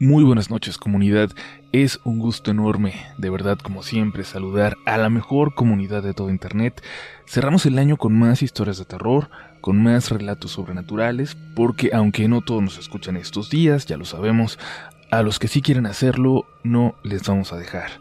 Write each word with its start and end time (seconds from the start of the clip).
Muy 0.00 0.24
buenas 0.24 0.50
noches 0.50 0.76
comunidad, 0.76 1.30
es 1.70 2.00
un 2.02 2.18
gusto 2.18 2.50
enorme, 2.50 2.94
de 3.16 3.30
verdad 3.30 3.56
como 3.58 3.84
siempre, 3.84 4.24
saludar 4.24 4.76
a 4.86 4.98
la 4.98 5.08
mejor 5.08 5.54
comunidad 5.54 6.02
de 6.02 6.14
todo 6.14 6.30
Internet. 6.30 6.82
Cerramos 7.28 7.64
el 7.64 7.78
año 7.78 7.96
con 7.96 8.18
más 8.18 8.42
historias 8.42 8.76
de 8.76 8.86
terror, 8.86 9.30
con 9.60 9.80
más 9.80 10.10
relatos 10.10 10.50
sobrenaturales, 10.50 11.36
porque 11.54 11.90
aunque 11.94 12.26
no 12.26 12.40
todos 12.40 12.60
nos 12.60 12.76
escuchan 12.76 13.16
estos 13.16 13.50
días, 13.50 13.86
ya 13.86 13.96
lo 13.96 14.04
sabemos, 14.04 14.58
a 15.12 15.22
los 15.22 15.38
que 15.38 15.46
sí 15.46 15.62
quieren 15.62 15.86
hacerlo, 15.86 16.44
no 16.64 16.96
les 17.04 17.22
vamos 17.22 17.52
a 17.52 17.56
dejar. 17.56 17.92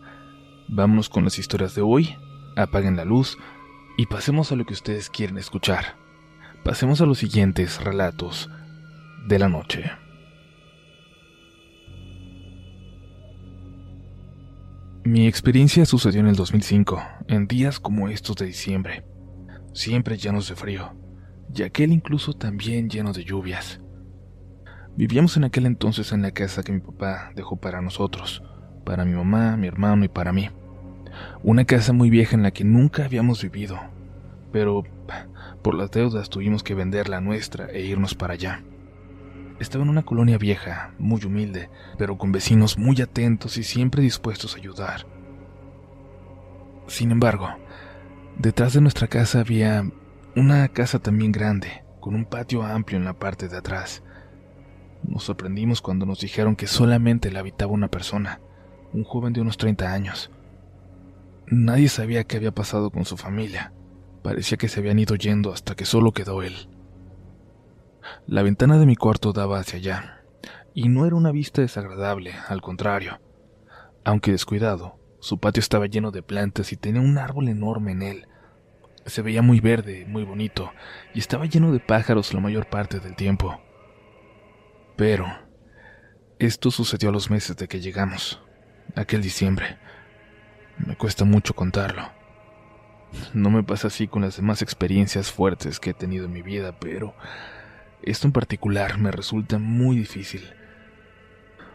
Vámonos 0.70 1.10
con 1.10 1.24
las 1.24 1.38
historias 1.38 1.76
de 1.76 1.84
hoy, 1.84 2.18
apaguen 2.56 2.98
la 2.98 3.06
luz 3.06 3.38
y 3.98 4.08
pasemos 4.08 4.52
a 4.52 4.56
lo 4.56 4.66
que 4.66 4.74
ustedes 4.74 5.12
quieren 5.12 5.38
escuchar. 5.38 5.96
Pasemos 6.64 7.02
a 7.02 7.06
los 7.06 7.20
siguientes 7.20 7.84
relatos 7.84 8.50
de 9.28 9.38
la 9.38 9.48
noche. 9.48 10.03
Mi 15.06 15.28
experiencia 15.28 15.86
sucedió 15.86 16.22
en 16.22 16.28
el 16.28 16.38
2005, 16.38 17.04
en 17.28 17.46
días 17.46 17.78
como 17.78 18.08
estos 18.08 18.38
de 18.38 18.46
diciembre, 18.46 19.04
siempre 19.74 20.16
llenos 20.16 20.48
de 20.48 20.56
frío, 20.56 20.94
y 21.54 21.64
aquel 21.64 21.92
incluso 21.92 22.32
también 22.32 22.90
lleno 22.90 23.12
de 23.12 23.26
lluvias. 23.26 23.82
Vivíamos 24.96 25.36
en 25.36 25.44
aquel 25.44 25.66
entonces 25.66 26.14
en 26.14 26.22
la 26.22 26.32
casa 26.32 26.64
que 26.64 26.72
mi 26.72 26.80
papá 26.80 27.34
dejó 27.36 27.58
para 27.58 27.82
nosotros, 27.82 28.44
para 28.86 29.04
mi 29.04 29.14
mamá, 29.14 29.58
mi 29.58 29.68
hermano 29.68 30.06
y 30.06 30.08
para 30.08 30.32
mí. 30.32 30.50
Una 31.44 31.66
casa 31.66 31.92
muy 31.92 32.10
vieja 32.10 32.38
en 32.38 32.44
la 32.44 32.52
que 32.52 32.64
nunca 32.64 33.04
habíamos 33.04 33.44
vivido, 33.44 33.78
pero 34.54 34.84
por 35.62 35.76
las 35.76 35.92
deudas 35.92 36.30
tuvimos 36.30 36.64
que 36.64 36.76
vender 36.76 37.10
la 37.10 37.20
nuestra 37.20 37.70
e 37.70 37.82
irnos 37.82 38.16
para 38.16 38.36
allá. 38.36 38.64
Estaba 39.60 39.84
en 39.84 39.90
una 39.90 40.04
colonia 40.04 40.38
vieja, 40.38 40.94
muy 40.98 41.24
humilde, 41.24 41.70
pero 41.98 42.18
con 42.18 42.32
vecinos 42.32 42.78
muy 42.78 43.02
atentos 43.02 43.58
y 43.58 43.64
siempre 43.64 44.02
dispuestos 44.02 44.56
a 44.56 44.58
ayudar. 44.58 45.06
Sin 46.88 47.12
embargo, 47.12 47.50
detrás 48.38 48.74
de 48.74 48.82
nuestra 48.82 49.08
casa 49.08 49.40
había 49.40 49.86
una 50.36 50.68
casa 50.70 51.00
también 51.00 51.32
grande, 51.32 51.84
con 52.00 52.16
un 52.16 52.26
patio 52.26 52.64
amplio 52.64 52.98
en 52.98 53.06
la 53.06 53.14
parte 53.14 53.48
de 53.48 53.58
atrás. 53.58 54.04
Nos 55.04 55.24
sorprendimos 55.24 55.82
cuando 55.82 56.06
nos 56.06 56.20
dijeron 56.20 56.56
que 56.56 56.68
solamente 56.68 57.32
la 57.32 57.40
habitaba 57.40 57.72
una 57.72 57.90
persona, 57.90 58.42
un 58.92 59.04
joven 59.04 59.34
de 59.34 59.42
unos 59.42 59.58
30 59.58 59.94
años. 59.94 60.32
Nadie 61.48 61.90
sabía 61.90 62.24
qué 62.24 62.38
había 62.38 62.54
pasado 62.54 62.90
con 62.90 63.06
su 63.06 63.18
familia. 63.18 63.74
Parecía 64.24 64.58
que 64.58 64.70
se 64.70 64.80
habían 64.80 65.00
ido 65.00 65.16
yendo 65.16 65.54
hasta 65.54 65.76
que 65.76 65.86
solo 65.86 66.14
quedó 66.14 66.42
él. 66.42 66.70
La 68.28 68.44
ventana 68.44 68.78
de 68.78 68.86
mi 68.86 68.96
cuarto 68.96 69.34
daba 69.34 69.60
hacia 69.60 69.80
allá, 69.80 70.22
y 70.74 70.90
no 70.90 71.06
era 71.06 71.16
una 71.16 71.32
vista 71.32 71.62
desagradable, 71.62 72.34
al 72.48 72.62
contrario. 72.62 73.20
Aunque 74.04 74.32
descuidado, 74.32 75.00
su 75.20 75.40
patio 75.40 75.62
estaba 75.62 75.86
lleno 75.86 76.12
de 76.12 76.24
plantas 76.24 76.74
y 76.74 76.78
tenía 76.78 77.02
un 77.02 77.18
árbol 77.18 77.48
enorme 77.48 77.92
en 77.94 78.02
él. 78.02 78.28
Se 79.06 79.22
veía 79.22 79.42
muy 79.42 79.60
verde, 79.60 80.06
muy 80.08 80.24
bonito, 80.24 80.72
y 81.14 81.20
estaba 81.20 81.46
lleno 81.46 81.72
de 81.72 81.80
pájaros 81.80 82.34
la 82.34 82.40
mayor 82.40 82.70
parte 82.70 83.00
del 83.00 83.16
tiempo. 83.16 83.62
Pero, 84.96 85.28
esto 86.40 86.72
sucedió 86.72 87.10
a 87.10 87.14
los 87.14 87.30
meses 87.30 87.56
de 87.56 87.68
que 87.68 87.80
llegamos, 87.80 88.42
aquel 88.96 89.22
diciembre. 89.22 89.78
Me 90.78 90.98
cuesta 90.98 91.24
mucho 91.24 91.54
contarlo. 91.54 92.10
No 93.34 93.50
me 93.50 93.64
pasa 93.64 93.88
así 93.88 94.08
con 94.08 94.24
las 94.24 94.38
demás 94.38 94.62
experiencias 94.62 95.32
fuertes 95.32 95.80
que 95.80 95.92
he 95.92 95.94
tenido 95.94 96.26
en 96.26 96.34
mi 96.34 96.42
vida, 96.42 96.78
pero 96.80 97.16
esto 98.12 98.28
en 98.28 98.34
particular 98.34 98.98
me 98.98 99.12
resulta 99.12 99.60
muy 99.60 99.98
difícil. 99.98 100.54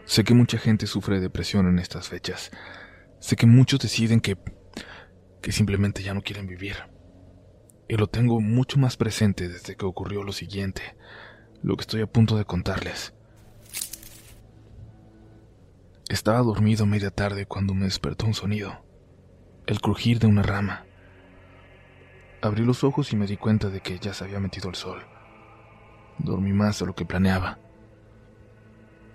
Sé 0.05 0.23
que 0.23 0.33
mucha 0.33 0.57
gente 0.57 0.87
sufre 0.87 1.15
de 1.15 1.21
depresión 1.21 1.67
en 1.67 1.79
estas 1.79 2.07
fechas. 2.07 2.51
Sé 3.19 3.35
que 3.35 3.45
muchos 3.45 3.79
deciden 3.79 4.21
que 4.21 4.37
que 5.41 5.51
simplemente 5.51 6.03
ya 6.03 6.13
no 6.13 6.21
quieren 6.21 6.47
vivir. 6.47 6.75
Y 7.87 7.95
lo 7.95 8.07
tengo 8.07 8.39
mucho 8.39 8.77
más 8.77 8.97
presente 8.97 9.47
desde 9.47 9.75
que 9.75 9.85
ocurrió 9.85 10.23
lo 10.23 10.31
siguiente, 10.31 10.95
lo 11.63 11.75
que 11.75 11.81
estoy 11.81 12.01
a 12.01 12.07
punto 12.07 12.37
de 12.37 12.45
contarles. 12.45 13.13
Estaba 16.07 16.39
dormido 16.39 16.85
media 16.85 17.11
tarde 17.11 17.45
cuando 17.45 17.73
me 17.73 17.85
despertó 17.85 18.25
un 18.25 18.33
sonido, 18.33 18.85
el 19.65 19.79
crujir 19.79 20.19
de 20.19 20.27
una 20.27 20.43
rama. 20.43 20.85
Abrí 22.41 22.63
los 22.63 22.83
ojos 22.83 23.11
y 23.13 23.15
me 23.15 23.27
di 23.27 23.37
cuenta 23.37 23.69
de 23.69 23.81
que 23.81 23.99
ya 23.99 24.13
se 24.13 24.23
había 24.23 24.39
metido 24.39 24.69
el 24.69 24.75
sol. 24.75 25.05
Dormí 26.19 26.53
más 26.53 26.79
de 26.79 26.85
lo 26.85 26.95
que 26.95 27.05
planeaba. 27.05 27.57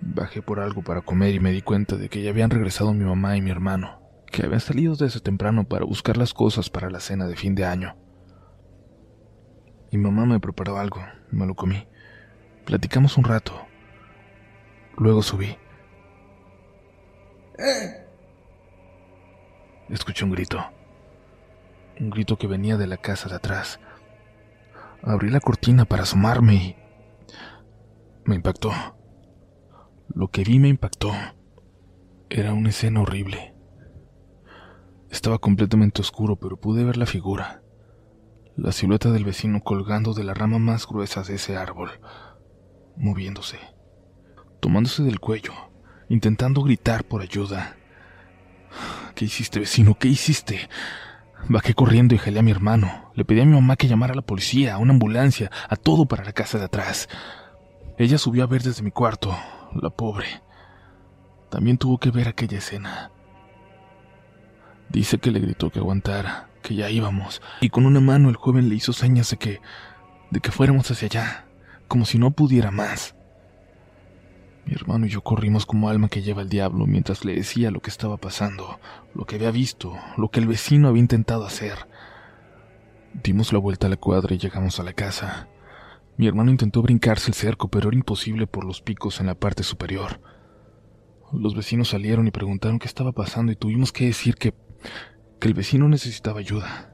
Bajé 0.01 0.41
por 0.41 0.59
algo 0.59 0.83
para 0.83 1.01
comer 1.01 1.33
y 1.33 1.39
me 1.39 1.51
di 1.51 1.61
cuenta 1.61 1.95
de 1.95 2.09
que 2.09 2.21
ya 2.21 2.29
habían 2.29 2.49
regresado 2.49 2.93
mi 2.93 3.05
mamá 3.05 3.37
y 3.37 3.41
mi 3.41 3.49
hermano, 3.49 3.99
que 4.27 4.45
habían 4.45 4.59
salido 4.59 4.95
desde 4.95 5.19
temprano 5.19 5.63
para 5.63 5.85
buscar 5.85 6.17
las 6.17 6.33
cosas 6.33 6.69
para 6.69 6.89
la 6.89 6.99
cena 6.99 7.27
de 7.27 7.35
fin 7.35 7.55
de 7.55 7.65
año. 7.65 7.95
Mi 9.91 9.97
mamá 9.97 10.25
me 10.25 10.39
preparó 10.39 10.77
algo, 10.77 11.01
me 11.31 11.45
lo 11.45 11.55
comí. 11.55 11.87
Platicamos 12.65 13.17
un 13.17 13.23
rato. 13.23 13.53
Luego 14.97 15.21
subí. 15.21 15.57
Escuché 19.89 20.25
un 20.25 20.31
grito. 20.31 20.63
Un 21.99 22.09
grito 22.09 22.37
que 22.37 22.47
venía 22.47 22.75
de 22.75 22.87
la 22.87 22.97
casa 22.97 23.29
de 23.29 23.35
atrás. 23.35 23.79
Abrí 25.01 25.29
la 25.29 25.39
cortina 25.39 25.85
para 25.85 26.03
asomarme 26.03 26.55
y 26.55 26.75
me 28.25 28.35
impactó. 28.35 28.71
Lo 30.13 30.29
que 30.29 30.43
vi 30.43 30.59
me 30.59 30.67
impactó. 30.67 31.11
Era 32.29 32.53
una 32.53 32.69
escena 32.69 33.01
horrible. 33.01 33.53
Estaba 35.11 35.37
completamente 35.37 36.01
oscuro, 36.01 36.35
pero 36.35 36.57
pude 36.57 36.83
ver 36.83 36.97
la 36.97 37.05
figura. 37.05 37.61
La 38.57 38.71
silueta 38.71 39.11
del 39.11 39.25
vecino 39.25 39.61
colgando 39.61 40.13
de 40.13 40.23
la 40.23 40.33
rama 40.33 40.59
más 40.59 40.87
gruesa 40.87 41.23
de 41.23 41.35
ese 41.35 41.55
árbol, 41.55 41.91
moviéndose, 42.97 43.59
tomándose 44.59 45.03
del 45.03 45.19
cuello, 45.19 45.53
intentando 46.09 46.63
gritar 46.63 47.03
por 47.03 47.21
ayuda. 47.21 47.75
¿Qué 49.13 49.25
hiciste, 49.25 49.59
vecino? 49.59 49.97
¿Qué 49.99 50.07
hiciste? 50.07 50.69
Bajé 51.47 51.73
corriendo 51.73 52.15
y 52.15 52.17
jalé 52.17 52.39
a 52.39 52.43
mi 52.43 52.51
hermano. 52.51 53.11
Le 53.13 53.23
pedí 53.23 53.41
a 53.41 53.45
mi 53.45 53.53
mamá 53.53 53.75
que 53.75 53.87
llamara 53.87 54.13
a 54.13 54.15
la 54.15 54.21
policía, 54.21 54.73
a 54.73 54.77
una 54.77 54.93
ambulancia, 54.93 55.51
a 55.69 55.75
todo 55.75 56.07
para 56.07 56.23
la 56.23 56.33
casa 56.33 56.57
de 56.57 56.65
atrás. 56.65 57.07
Ella 57.97 58.17
subió 58.17 58.43
a 58.43 58.47
ver 58.47 58.61
desde 58.61 58.83
mi 58.83 58.91
cuarto, 58.91 59.35
la 59.73 59.89
pobre. 59.89 60.27
También 61.49 61.77
tuvo 61.77 61.97
que 61.97 62.11
ver 62.11 62.27
aquella 62.27 62.57
escena. 62.57 63.11
Dice 64.89 65.17
que 65.17 65.31
le 65.31 65.39
gritó 65.39 65.69
que 65.69 65.79
aguantara, 65.79 66.49
que 66.61 66.75
ya 66.75 66.89
íbamos, 66.89 67.41
y 67.61 67.69
con 67.69 67.85
una 67.85 67.99
mano 67.99 68.29
el 68.29 68.35
joven 68.35 68.69
le 68.69 68.75
hizo 68.75 68.93
señas 68.93 69.29
de 69.31 69.37
que 69.37 69.61
de 70.31 70.39
que 70.39 70.51
fuéramos 70.51 70.89
hacia 70.91 71.07
allá, 71.07 71.45
como 71.87 72.05
si 72.05 72.17
no 72.17 72.31
pudiera 72.31 72.71
más. 72.71 73.15
Mi 74.65 74.73
hermano 74.73 75.05
y 75.05 75.09
yo 75.09 75.21
corrimos 75.21 75.65
como 75.65 75.89
alma 75.89 76.09
que 76.09 76.23
lleva 76.23 76.41
el 76.41 76.49
diablo 76.49 76.87
mientras 76.87 77.23
le 77.23 77.35
decía 77.35 77.71
lo 77.71 77.81
que 77.81 77.91
estaba 77.91 78.17
pasando, 78.17 78.79
lo 79.13 79.25
que 79.25 79.35
había 79.35 79.51
visto, 79.51 79.95
lo 80.17 80.29
que 80.29 80.39
el 80.39 80.47
vecino 80.47 80.87
había 80.87 81.01
intentado 81.01 81.45
hacer. 81.45 81.87
Dimos 83.13 83.53
la 83.53 83.59
vuelta 83.59 83.87
a 83.87 83.89
la 83.89 83.97
cuadra 83.97 84.33
y 84.33 84.39
llegamos 84.39 84.79
a 84.79 84.83
la 84.83 84.93
casa. 84.93 85.47
Mi 86.17 86.27
hermano 86.27 86.51
intentó 86.51 86.81
brincarse 86.81 87.29
el 87.29 87.35
cerco, 87.35 87.69
pero 87.69 87.89
era 87.89 87.97
imposible 87.97 88.47
por 88.47 88.63
los 88.63 88.81
picos 88.81 89.19
en 89.19 89.27
la 89.27 89.35
parte 89.35 89.63
superior. 89.63 90.21
Los 91.33 91.55
vecinos 91.55 91.89
salieron 91.89 92.27
y 92.27 92.31
preguntaron 92.31 92.79
qué 92.79 92.87
estaba 92.87 93.11
pasando 93.11 93.51
y 93.51 93.57
tuvimos 93.57 93.91
que 93.91 94.05
decir 94.05 94.35
que, 94.35 94.53
que 95.39 95.47
el 95.47 95.53
vecino 95.53 95.89
necesitaba 95.89 96.39
ayuda, 96.39 96.93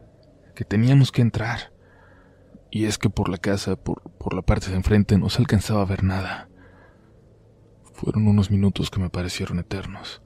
que 0.55 0.65
teníamos 0.65 1.11
que 1.11 1.21
entrar. 1.21 1.71
Y 2.71 2.85
es 2.85 2.97
que 2.97 3.09
por 3.09 3.29
la 3.29 3.37
casa, 3.37 3.75
por, 3.75 4.01
por 4.17 4.33
la 4.33 4.41
parte 4.41 4.71
de 4.71 4.77
enfrente, 4.77 5.17
no 5.17 5.29
se 5.29 5.39
alcanzaba 5.39 5.81
a 5.81 5.85
ver 5.85 6.03
nada. 6.03 6.49
Fueron 7.93 8.27
unos 8.27 8.49
minutos 8.49 8.89
que 8.89 8.99
me 8.99 9.09
parecieron 9.09 9.59
eternos. 9.59 10.23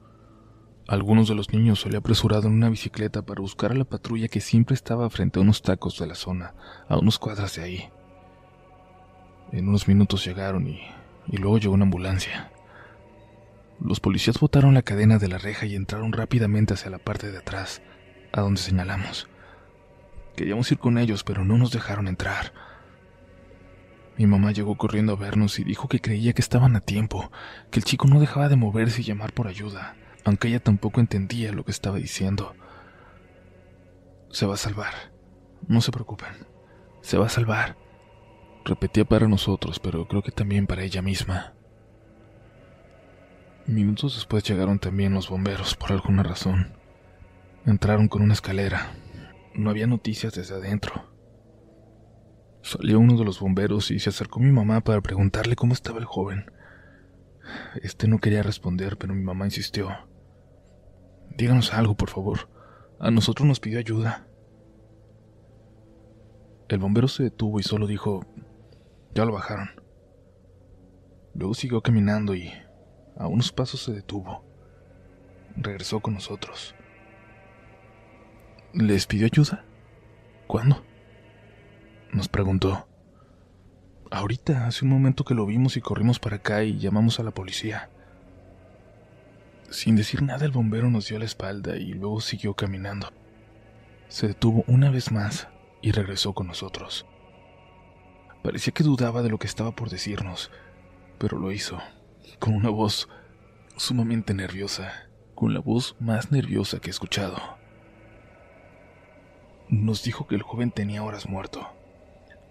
Algunos 0.88 1.28
de 1.28 1.34
los 1.34 1.52
niños 1.52 1.80
se 1.80 1.90
le 1.90 1.98
apresurado 1.98 2.46
en 2.46 2.54
una 2.54 2.70
bicicleta 2.70 3.22
para 3.22 3.40
buscar 3.40 3.72
a 3.72 3.74
la 3.74 3.84
patrulla 3.84 4.28
que 4.28 4.40
siempre 4.40 4.74
estaba 4.74 5.10
frente 5.10 5.38
a 5.38 5.42
unos 5.42 5.60
tacos 5.60 5.98
de 5.98 6.06
la 6.06 6.14
zona, 6.14 6.54
a 6.88 6.96
unos 6.96 7.18
cuadras 7.18 7.56
de 7.56 7.62
ahí. 7.62 7.90
En 9.52 9.68
unos 9.68 9.86
minutos 9.86 10.24
llegaron 10.24 10.66
y, 10.66 10.80
y 11.28 11.36
luego 11.36 11.58
llegó 11.58 11.74
una 11.74 11.84
ambulancia. 11.84 12.50
Los 13.80 14.00
policías 14.00 14.40
botaron 14.40 14.74
la 14.74 14.82
cadena 14.82 15.18
de 15.18 15.28
la 15.28 15.38
reja 15.38 15.66
y 15.66 15.76
entraron 15.76 16.12
rápidamente 16.12 16.74
hacia 16.74 16.90
la 16.90 16.98
parte 16.98 17.30
de 17.30 17.38
atrás, 17.38 17.82
a 18.32 18.40
donde 18.40 18.60
señalamos. 18.60 19.28
Queríamos 20.34 20.70
ir 20.72 20.78
con 20.78 20.98
ellos, 20.98 21.22
pero 21.24 21.44
no 21.44 21.56
nos 21.58 21.70
dejaron 21.70 22.08
entrar. 22.08 22.52
Mi 24.18 24.26
mamá 24.26 24.50
llegó 24.52 24.76
corriendo 24.76 25.12
a 25.12 25.16
vernos 25.16 25.58
y 25.58 25.64
dijo 25.64 25.88
que 25.88 26.00
creía 26.00 26.32
que 26.32 26.42
estaban 26.42 26.74
a 26.74 26.80
tiempo, 26.80 27.30
que 27.70 27.78
el 27.78 27.84
chico 27.84 28.08
no 28.08 28.18
dejaba 28.18 28.48
de 28.48 28.56
moverse 28.56 29.02
y 29.02 29.04
llamar 29.04 29.32
por 29.32 29.46
ayuda, 29.46 29.94
aunque 30.24 30.48
ella 30.48 30.60
tampoco 30.60 31.00
entendía 31.00 31.52
lo 31.52 31.64
que 31.64 31.70
estaba 31.70 31.98
diciendo. 31.98 32.54
Se 34.30 34.46
va 34.46 34.54
a 34.54 34.58
salvar. 34.58 34.92
No 35.68 35.80
se 35.80 35.92
preocupen. 35.92 36.32
Se 37.02 37.18
va 37.18 37.26
a 37.26 37.30
salvar 37.30 37.76
repetía 38.66 39.04
para 39.04 39.28
nosotros, 39.28 39.78
pero 39.78 40.06
creo 40.06 40.22
que 40.22 40.32
también 40.32 40.66
para 40.66 40.82
ella 40.82 41.00
misma. 41.00 41.54
Minutos 43.66 44.14
después 44.14 44.44
llegaron 44.44 44.78
también 44.78 45.14
los 45.14 45.28
bomberos 45.28 45.74
por 45.74 45.92
alguna 45.92 46.22
razón. 46.22 46.72
Entraron 47.64 48.08
con 48.08 48.22
una 48.22 48.34
escalera. 48.34 48.92
No 49.54 49.70
había 49.70 49.86
noticias 49.86 50.34
desde 50.34 50.54
adentro. 50.54 51.10
Salió 52.62 53.00
uno 53.00 53.16
de 53.16 53.24
los 53.24 53.40
bomberos 53.40 53.90
y 53.90 53.98
se 53.98 54.10
acercó 54.10 54.40
a 54.40 54.42
mi 54.42 54.52
mamá 54.52 54.82
para 54.82 55.00
preguntarle 55.00 55.56
cómo 55.56 55.72
estaba 55.72 55.98
el 55.98 56.04
joven. 56.04 56.50
Este 57.82 58.08
no 58.08 58.18
quería 58.18 58.42
responder, 58.42 58.98
pero 58.98 59.14
mi 59.14 59.22
mamá 59.22 59.44
insistió. 59.44 59.90
Díganos 61.36 61.72
algo, 61.72 61.96
por 61.96 62.10
favor. 62.10 62.48
A 62.98 63.10
nosotros 63.10 63.46
nos 63.46 63.60
pidió 63.60 63.78
ayuda. 63.78 64.26
El 66.68 66.78
bombero 66.78 67.08
se 67.08 67.24
detuvo 67.24 67.60
y 67.60 67.62
solo 67.62 67.86
dijo, 67.86 68.24
ya 69.16 69.24
lo 69.24 69.32
bajaron. 69.32 69.70
Luego 71.34 71.54
siguió 71.54 71.80
caminando 71.80 72.34
y 72.34 72.52
a 73.16 73.26
unos 73.26 73.50
pasos 73.50 73.82
se 73.82 73.92
detuvo. 73.92 74.44
Regresó 75.56 76.00
con 76.00 76.12
nosotros. 76.12 76.74
¿Les 78.74 79.06
pidió 79.06 79.24
ayuda? 79.24 79.64
¿Cuándo? 80.46 80.84
Nos 82.12 82.28
preguntó. 82.28 82.86
Ahorita, 84.10 84.66
hace 84.66 84.84
un 84.84 84.90
momento 84.90 85.24
que 85.24 85.34
lo 85.34 85.46
vimos 85.46 85.78
y 85.78 85.80
corrimos 85.80 86.18
para 86.18 86.36
acá 86.36 86.62
y 86.62 86.78
llamamos 86.78 87.18
a 87.18 87.22
la 87.22 87.30
policía. 87.30 87.88
Sin 89.70 89.96
decir 89.96 90.22
nada, 90.22 90.44
el 90.44 90.52
bombero 90.52 90.90
nos 90.90 91.08
dio 91.08 91.18
la 91.18 91.24
espalda 91.24 91.76
y 91.76 91.94
luego 91.94 92.20
siguió 92.20 92.52
caminando. 92.52 93.08
Se 94.08 94.28
detuvo 94.28 94.62
una 94.66 94.90
vez 94.90 95.10
más 95.10 95.48
y 95.80 95.92
regresó 95.92 96.34
con 96.34 96.46
nosotros. 96.46 97.06
Parecía 98.46 98.72
que 98.72 98.84
dudaba 98.84 99.22
de 99.22 99.28
lo 99.28 99.40
que 99.40 99.48
estaba 99.48 99.72
por 99.72 99.90
decirnos, 99.90 100.52
pero 101.18 101.36
lo 101.36 101.50
hizo, 101.50 101.80
con 102.38 102.54
una 102.54 102.70
voz 102.70 103.08
sumamente 103.76 104.34
nerviosa, 104.34 105.08
con 105.34 105.52
la 105.52 105.58
voz 105.58 105.96
más 105.98 106.30
nerviosa 106.30 106.78
que 106.78 106.86
he 106.86 106.90
escuchado. 106.92 107.36
Nos 109.68 110.04
dijo 110.04 110.28
que 110.28 110.36
el 110.36 110.42
joven 110.42 110.70
tenía 110.70 111.02
horas 111.02 111.28
muerto, 111.28 111.66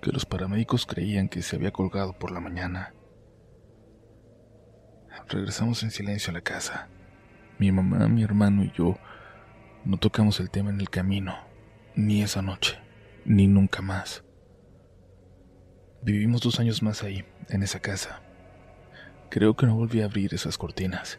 que 0.01 0.11
los 0.11 0.25
paramédicos 0.25 0.85
creían 0.85 1.29
que 1.29 1.41
se 1.41 1.55
había 1.55 1.71
colgado 1.71 2.11
por 2.11 2.31
la 2.31 2.41
mañana. 2.41 2.93
Regresamos 5.29 5.81
en 5.83 5.91
silencio 5.91 6.31
a 6.31 6.33
la 6.33 6.41
casa. 6.41 6.89
Mi 7.57 7.71
mamá, 7.71 8.09
mi 8.09 8.21
hermano 8.21 8.65
y 8.65 8.71
yo 8.73 8.97
no 9.85 9.95
tocamos 9.95 10.41
el 10.41 10.49
tema 10.49 10.71
en 10.71 10.81
el 10.81 10.89
camino, 10.89 11.37
ni 11.95 12.21
esa 12.21 12.41
noche, 12.41 12.77
ni 13.23 13.47
nunca 13.47 13.81
más. 13.81 14.24
Vivimos 16.05 16.41
dos 16.41 16.59
años 16.59 16.83
más 16.83 17.01
ahí, 17.01 17.25
en 17.49 17.63
esa 17.63 17.79
casa. 17.79 18.21
Creo 19.31 19.55
que 19.55 19.65
no 19.65 19.75
volví 19.75 20.01
a 20.01 20.05
abrir 20.05 20.35
esas 20.35 20.55
cortinas, 20.55 21.17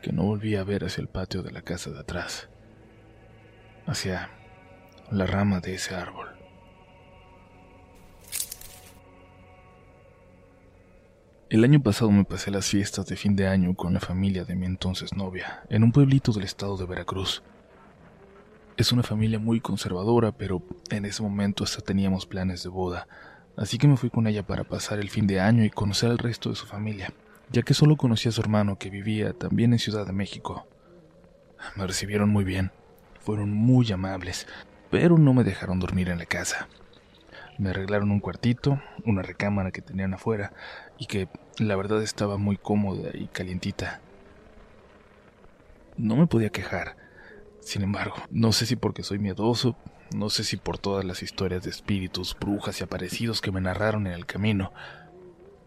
que 0.00 0.12
no 0.12 0.22
volví 0.22 0.54
a 0.54 0.62
ver 0.62 0.84
hacia 0.84 1.02
el 1.02 1.08
patio 1.08 1.42
de 1.42 1.50
la 1.50 1.62
casa 1.62 1.90
de 1.90 1.98
atrás, 1.98 2.48
hacia 3.84 4.30
la 5.10 5.26
rama 5.26 5.58
de 5.58 5.74
ese 5.74 5.96
árbol. 5.96 6.28
El 11.50 11.64
año 11.64 11.82
pasado 11.82 12.12
me 12.12 12.22
pasé 12.22 12.52
las 12.52 12.66
fiestas 12.66 13.06
de 13.06 13.16
fin 13.16 13.34
de 13.34 13.48
año 13.48 13.74
con 13.74 13.92
la 13.92 13.98
familia 13.98 14.44
de 14.44 14.54
mi 14.54 14.66
entonces 14.66 15.16
novia, 15.16 15.64
en 15.68 15.82
un 15.82 15.90
pueblito 15.90 16.30
del 16.30 16.44
estado 16.44 16.76
de 16.76 16.86
Veracruz. 16.86 17.42
Es 18.76 18.92
una 18.92 19.02
familia 19.02 19.40
muy 19.40 19.60
conservadora, 19.60 20.30
pero 20.30 20.62
en 20.90 21.06
ese 21.06 21.24
momento 21.24 21.64
hasta 21.64 21.82
teníamos 21.82 22.24
planes 22.24 22.62
de 22.62 22.68
boda, 22.68 23.08
así 23.56 23.78
que 23.78 23.88
me 23.88 23.96
fui 23.96 24.10
con 24.10 24.26
ella 24.26 24.46
para 24.46 24.64
pasar 24.64 24.98
el 24.98 25.10
fin 25.10 25.26
de 25.26 25.40
año 25.40 25.64
y 25.64 25.70
conocer 25.70 26.10
al 26.10 26.18
resto 26.18 26.50
de 26.50 26.56
su 26.56 26.66
familia, 26.66 27.12
ya 27.50 27.62
que 27.62 27.74
solo 27.74 27.96
conocía 27.96 28.30
a 28.30 28.32
su 28.32 28.40
hermano 28.40 28.78
que 28.78 28.90
vivía 28.90 29.32
también 29.32 29.72
en 29.72 29.78
Ciudad 29.78 30.06
de 30.06 30.12
México. 30.12 30.66
Me 31.74 31.86
recibieron 31.86 32.28
muy 32.28 32.44
bien, 32.44 32.70
fueron 33.20 33.52
muy 33.52 33.90
amables, 33.92 34.46
pero 34.90 35.18
no 35.18 35.34
me 35.34 35.44
dejaron 35.44 35.80
dormir 35.80 36.08
en 36.08 36.18
la 36.18 36.26
casa. 36.26 36.68
Me 37.58 37.70
arreglaron 37.70 38.10
un 38.10 38.20
cuartito, 38.20 38.80
una 39.04 39.22
recámara 39.22 39.70
que 39.70 39.80
tenían 39.80 40.14
afuera 40.14 40.52
y 40.98 41.06
que 41.06 41.28
la 41.58 41.74
verdad 41.76 42.02
estaba 42.02 42.36
muy 42.36 42.56
cómoda 42.56 43.10
y 43.14 43.28
calientita. 43.28 44.00
No 45.96 46.16
me 46.16 46.26
podía 46.26 46.50
quejar. 46.50 46.96
Sin 47.60 47.82
embargo, 47.82 48.16
no 48.30 48.52
sé 48.52 48.66
si 48.66 48.76
porque 48.76 49.02
soy 49.02 49.18
miedoso, 49.18 49.76
no 50.14 50.30
sé 50.30 50.44
si 50.44 50.56
por 50.56 50.78
todas 50.78 51.04
las 51.04 51.22
historias 51.22 51.62
de 51.62 51.70
espíritus, 51.70 52.36
brujas 52.38 52.80
y 52.80 52.84
aparecidos 52.84 53.40
que 53.40 53.52
me 53.52 53.60
narraron 53.60 54.06
en 54.06 54.12
el 54.12 54.26
camino, 54.26 54.72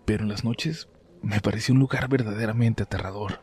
pero 0.06 0.24
en 0.24 0.30
las 0.30 0.44
noches 0.44 0.88
me 1.22 1.42
pareció 1.42 1.74
un 1.74 1.80
lugar 1.80 2.08
verdaderamente 2.08 2.84
aterrador. 2.84 3.42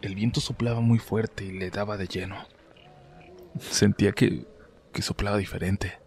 El 0.00 0.14
viento 0.14 0.40
soplaba 0.40 0.80
muy 0.80 0.98
fuerte 0.98 1.44
y 1.44 1.52
le 1.52 1.70
daba 1.70 1.96
de 1.96 2.06
lleno. 2.06 2.36
Sentía 3.58 4.12
que, 4.12 4.46
que 4.92 5.02
soplaba 5.02 5.36
diferente. 5.36 5.98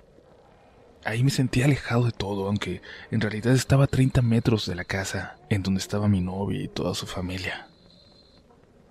Ahí 1.03 1.23
me 1.23 1.31
sentía 1.31 1.65
alejado 1.65 2.05
de 2.05 2.11
todo, 2.11 2.47
aunque 2.47 2.81
en 3.09 3.21
realidad 3.21 3.53
estaba 3.53 3.85
a 3.85 3.87
30 3.87 4.21
metros 4.21 4.67
de 4.67 4.75
la 4.75 4.85
casa 4.85 5.37
en 5.49 5.63
donde 5.63 5.79
estaba 5.79 6.07
mi 6.07 6.21
novia 6.21 6.61
y 6.61 6.67
toda 6.67 6.93
su 6.93 7.07
familia. 7.07 7.67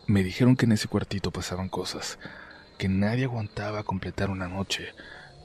Me 0.06 0.24
dijeron 0.24 0.56
que 0.56 0.66
en 0.66 0.72
ese 0.72 0.88
cuartito 0.88 1.30
pasaban 1.30 1.68
cosas, 1.68 2.18
que 2.80 2.88
nadie 2.88 3.24
aguantaba 3.24 3.82
completar 3.82 4.30
una 4.30 4.48
noche, 4.48 4.94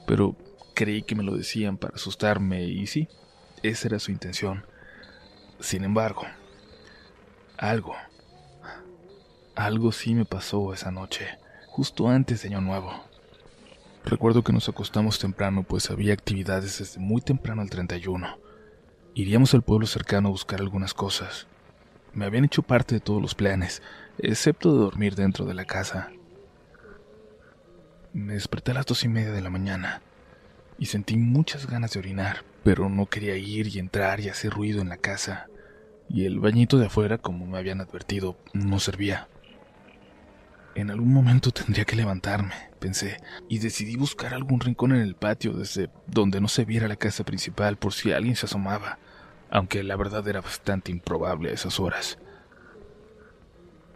pero 0.06 0.34
creí 0.74 1.02
que 1.02 1.14
me 1.14 1.22
lo 1.22 1.36
decían 1.36 1.76
para 1.76 1.94
asustarme 1.94 2.64
y 2.64 2.86
sí, 2.86 3.10
esa 3.62 3.88
era 3.88 3.98
su 3.98 4.10
intención. 4.10 4.64
Sin 5.60 5.84
embargo, 5.84 6.22
algo, 7.58 7.94
algo 9.54 9.92
sí 9.92 10.14
me 10.14 10.24
pasó 10.24 10.72
esa 10.72 10.90
noche, 10.90 11.26
justo 11.66 12.08
antes 12.08 12.40
de 12.40 12.48
Año 12.48 12.62
Nuevo. 12.62 13.04
Recuerdo 14.06 14.42
que 14.42 14.54
nos 14.54 14.70
acostamos 14.70 15.18
temprano, 15.18 15.62
pues 15.62 15.90
había 15.90 16.14
actividades 16.14 16.78
desde 16.78 17.00
muy 17.00 17.20
temprano 17.20 17.60
al 17.60 17.68
31. 17.68 18.38
Iríamos 19.12 19.52
al 19.52 19.60
pueblo 19.60 19.86
cercano 19.86 20.28
a 20.28 20.32
buscar 20.32 20.62
algunas 20.62 20.94
cosas. 20.94 21.46
Me 22.14 22.24
habían 22.24 22.46
hecho 22.46 22.62
parte 22.62 22.94
de 22.94 23.00
todos 23.02 23.20
los 23.20 23.34
planes, 23.34 23.82
excepto 24.16 24.72
de 24.72 24.78
dormir 24.78 25.16
dentro 25.16 25.44
de 25.44 25.52
la 25.52 25.66
casa. 25.66 26.12
Me 28.16 28.32
desperté 28.32 28.70
a 28.70 28.74
las 28.74 28.86
dos 28.86 29.04
y 29.04 29.08
media 29.08 29.30
de 29.30 29.42
la 29.42 29.50
mañana 29.50 30.00
y 30.78 30.86
sentí 30.86 31.18
muchas 31.18 31.66
ganas 31.66 31.92
de 31.92 31.98
orinar, 31.98 32.44
pero 32.64 32.88
no 32.88 33.04
quería 33.04 33.36
ir 33.36 33.66
y 33.66 33.78
entrar 33.78 34.20
y 34.20 34.30
hacer 34.30 34.54
ruido 34.54 34.80
en 34.80 34.88
la 34.88 34.96
casa, 34.96 35.48
y 36.08 36.24
el 36.24 36.40
bañito 36.40 36.78
de 36.78 36.86
afuera, 36.86 37.18
como 37.18 37.44
me 37.46 37.58
habían 37.58 37.82
advertido, 37.82 38.38
no 38.54 38.80
servía. 38.80 39.28
En 40.74 40.90
algún 40.90 41.12
momento 41.12 41.50
tendría 41.50 41.84
que 41.84 41.94
levantarme, 41.94 42.54
pensé, 42.78 43.18
y 43.50 43.58
decidí 43.58 43.96
buscar 43.96 44.32
algún 44.32 44.60
rincón 44.60 44.94
en 44.94 45.02
el 45.02 45.14
patio 45.14 45.52
desde 45.52 45.90
donde 46.06 46.40
no 46.40 46.48
se 46.48 46.64
viera 46.64 46.88
la 46.88 46.96
casa 46.96 47.22
principal 47.22 47.76
por 47.76 47.92
si 47.92 48.12
alguien 48.12 48.34
se 48.34 48.46
asomaba, 48.46 48.98
aunque 49.50 49.82
la 49.82 49.94
verdad 49.94 50.26
era 50.26 50.40
bastante 50.40 50.90
improbable 50.90 51.50
a 51.50 51.52
esas 51.52 51.78
horas. 51.78 52.16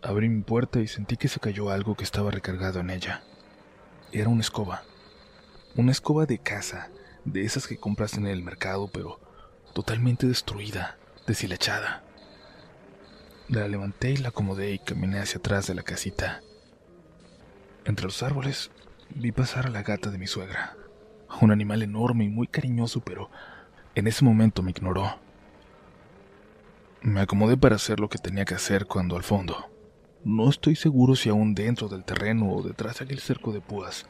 Abrí 0.03 0.29
mi 0.29 0.43
puerta 0.43 0.79
y 0.79 0.89
sentí 0.89 1.17
que 1.17 1.29
se 1.29 1.41
cayó 1.41 1.71
algo 1.71 1.95
que 1.95 2.05
estaba 2.05 2.31
recargado 2.31 2.81
en 2.81 2.91
ella. 2.91 3.23
Era 4.13 4.29
una 4.29 4.41
escoba. 4.41 4.83
Una 5.77 5.93
escoba 5.93 6.27
de 6.27 6.39
casa, 6.39 6.89
de 7.25 7.45
esas 7.45 7.69
que 7.69 7.77
compras 7.77 8.15
en 8.15 8.27
el 8.27 8.43
mercado, 8.43 8.89
pero 8.93 9.21
totalmente 9.73 10.27
destruida, 10.27 10.99
deshilachada. 11.29 12.03
La 13.49 13.69
levanté 13.69 14.11
y 14.11 14.17
la 14.17 14.31
acomodé 14.31 14.73
y 14.73 14.79
caminé 14.81 15.21
hacia 15.21 15.39
atrás 15.39 15.69
de 15.69 15.75
la 15.75 15.85
casita. 15.85 16.41
Entre 17.85 18.05
los 18.05 18.23
árboles 18.25 18.73
vi 19.11 19.31
pasar 19.31 19.67
a 19.67 19.71
la 19.71 19.83
gata 19.83 20.11
de 20.11 20.19
mi 20.19 20.27
suegra, 20.27 20.77
un 21.41 21.53
animal 21.53 21.83
enorme 21.83 22.25
y 22.25 22.29
muy 22.29 22.49
cariñoso, 22.49 23.01
pero 23.01 23.31
en 23.95 24.09
ese 24.09 24.25
momento 24.25 24.63
me 24.63 24.73
ignoró. 24.73 25.21
Me 27.01 27.21
acomodé 27.21 27.57
para 27.57 27.77
hacer 27.77 28.01
lo 28.01 28.09
que 28.09 28.19
tenía 28.19 28.45
que 28.45 28.55
hacer 28.55 28.87
cuando 28.87 29.17
al 29.17 29.23
fondo, 29.23 29.71
no 30.25 30.51
estoy 30.51 30.77
seguro 30.77 31.17
si 31.17 31.29
aún 31.29 31.55
dentro 31.55 31.89
del 31.89 32.05
terreno 32.05 32.51
o 32.53 32.63
detrás 32.63 32.99
de 32.99 33.05
aquel 33.05 33.21
cerco 33.21 33.53
de 33.53 33.61
púas. 33.61 34.07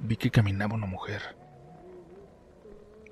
Vi 0.00 0.16
que 0.16 0.30
caminaba 0.30 0.74
una 0.74 0.86
mujer. 0.86 1.22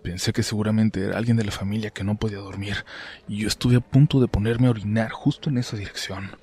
Pensé 0.03 0.33
que 0.33 0.43
seguramente 0.43 1.05
era 1.05 1.17
alguien 1.17 1.37
de 1.37 1.45
la 1.45 1.53
familia 1.53 1.91
que 1.91 2.05
no 2.05 2.17
podía 2.17 2.39
dormir, 2.39 2.85
y 3.29 3.39
yo 3.39 3.49
estuve 3.49 3.77
a 3.77 3.81
punto 3.81 4.21
de 4.21 4.29
ponerme 4.29 4.67
a 4.67 4.71
orinar 4.71 5.11
justo 5.13 5.49
en 5.49 5.59
esa 5.59 5.77
dirección. 5.77 6.37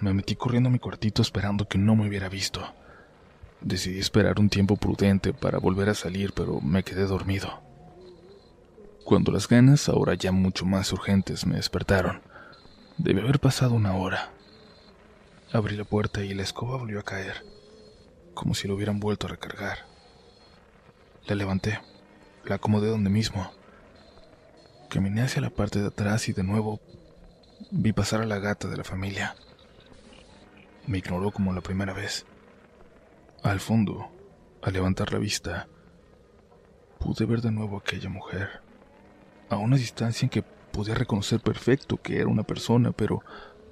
Me 0.00 0.14
metí 0.14 0.34
corriendo 0.34 0.68
a 0.68 0.72
mi 0.72 0.78
cuartito 0.78 1.22
esperando 1.22 1.68
que 1.68 1.78
no 1.78 1.94
me 1.94 2.08
hubiera 2.08 2.28
visto. 2.28 2.62
Decidí 3.60 3.98
esperar 3.98 4.40
un 4.40 4.48
tiempo 4.48 4.76
prudente 4.76 5.34
para 5.34 5.58
volver 5.58 5.90
a 5.90 5.94
salir, 5.94 6.32
pero 6.32 6.60
me 6.60 6.82
quedé 6.82 7.04
dormido. 7.04 7.60
Cuando 9.04 9.30
las 9.30 9.46
ganas, 9.48 9.88
ahora 9.88 10.14
ya 10.14 10.32
mucho 10.32 10.64
más 10.64 10.92
urgentes, 10.92 11.46
me 11.46 11.56
despertaron, 11.56 12.22
Debe 13.02 13.22
haber 13.22 13.40
pasado 13.40 13.72
una 13.72 13.96
hora. 13.96 14.28
Abrí 15.54 15.74
la 15.74 15.84
puerta 15.84 16.22
y 16.22 16.34
la 16.34 16.42
escoba 16.42 16.76
volvió 16.76 17.00
a 17.00 17.02
caer, 17.02 17.46
como 18.34 18.54
si 18.54 18.68
lo 18.68 18.74
hubieran 18.74 19.00
vuelto 19.00 19.26
a 19.26 19.30
recargar. 19.30 19.86
La 21.24 21.34
levanté, 21.34 21.80
la 22.44 22.56
acomodé 22.56 22.88
donde 22.88 23.08
mismo. 23.08 23.50
Caminé 24.90 25.22
hacia 25.22 25.40
la 25.40 25.48
parte 25.48 25.80
de 25.80 25.86
atrás 25.86 26.28
y 26.28 26.34
de 26.34 26.42
nuevo 26.42 26.78
Vi 27.70 27.94
pasar 27.94 28.20
a 28.20 28.26
la 28.26 28.38
gata 28.38 28.68
de 28.68 28.76
la 28.76 28.84
familia. 28.84 29.34
Me 30.86 30.98
ignoró 30.98 31.30
como 31.30 31.54
la 31.54 31.62
primera 31.62 31.94
vez. 31.94 32.26
Al 33.42 33.60
fondo, 33.60 34.10
al 34.60 34.74
levantar 34.74 35.10
la 35.14 35.18
vista, 35.18 35.68
pude 36.98 37.24
ver 37.24 37.40
de 37.40 37.50
nuevo 37.50 37.76
a 37.76 37.80
aquella 37.80 38.10
mujer, 38.10 38.60
a 39.48 39.56
una 39.56 39.76
distancia 39.76 40.26
en 40.26 40.30
que 40.30 40.44
podía 40.70 40.94
reconocer 40.94 41.40
perfecto 41.40 41.96
que 41.96 42.18
era 42.18 42.28
una 42.28 42.42
persona, 42.42 42.92
pero 42.92 43.22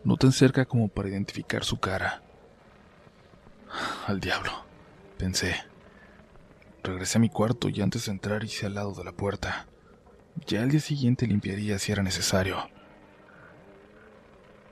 no 0.04 0.16
tan 0.16 0.32
cerca 0.32 0.64
como 0.64 0.88
para 0.88 1.08
identificar 1.08 1.64
su 1.64 1.78
cara. 1.78 2.22
Al 4.06 4.20
diablo, 4.20 4.52
pensé. 5.18 5.56
Regresé 6.82 7.18
a 7.18 7.20
mi 7.20 7.28
cuarto 7.28 7.68
y 7.68 7.80
antes 7.80 8.06
de 8.06 8.12
entrar 8.12 8.44
hice 8.44 8.66
al 8.66 8.74
lado 8.74 8.92
de 8.94 9.04
la 9.04 9.12
puerta. 9.12 9.66
Ya 10.46 10.62
al 10.62 10.70
día 10.70 10.80
siguiente 10.80 11.26
limpiaría 11.26 11.78
si 11.78 11.92
era 11.92 12.02
necesario. 12.02 12.68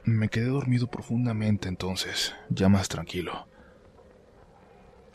Me 0.04 0.28
quedé 0.28 0.47
dormido 0.47 0.87
profundamente 0.87 1.68
entonces, 1.68 2.35
ya 2.49 2.68
más 2.68 2.88
tranquilo. 2.88 3.49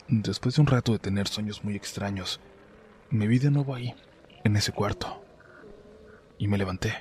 Después 0.08 0.54
de 0.54 0.60
un 0.60 0.66
rato 0.66 0.92
de 0.92 0.98
tener 0.98 1.26
sueños 1.28 1.64
muy 1.64 1.74
extraños, 1.74 2.40
me 3.08 3.26
vi 3.26 3.38
de 3.38 3.50
nuevo 3.50 3.74
ahí, 3.74 3.94
en 4.44 4.56
ese 4.56 4.72
cuarto. 4.72 5.21
Y 6.42 6.48
me 6.48 6.58
levanté. 6.58 6.92